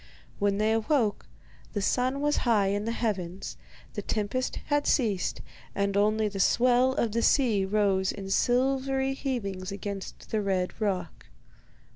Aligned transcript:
When 0.39 0.57
they 0.57 0.71
awoke, 0.73 1.27
the 1.73 1.79
sun 1.83 2.21
was 2.21 2.37
high 2.37 2.69
in 2.69 2.85
the 2.85 2.91
heavens, 2.91 3.55
the 3.93 4.01
tempest 4.01 4.55
had 4.65 4.85
cased, 4.85 5.41
and 5.75 5.95
only 5.95 6.27
the 6.27 6.39
swell 6.39 6.93
of 6.93 7.11
the 7.11 7.21
sea 7.21 7.65
rose 7.65 8.11
in 8.11 8.31
silvery 8.31 9.13
heavings 9.13 9.71
against 9.71 10.31
the 10.31 10.41
red 10.41 10.81
rock. 10.81 11.27